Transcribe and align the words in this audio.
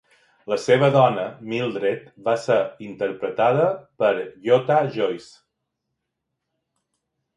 La 0.51 0.55
seva 0.61 0.87
dona, 0.95 1.25
Mildred, 1.51 2.07
va 2.29 2.33
ser 2.47 2.57
interpretada 2.91 3.67
per 4.05 4.11
Yootha 4.49 4.79
Joyce. 4.97 5.31